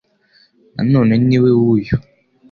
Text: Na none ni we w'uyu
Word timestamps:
Na 0.75 0.81
none 0.91 1.13
ni 1.27 1.37
we 1.43 1.49
w'uyu 1.59 1.95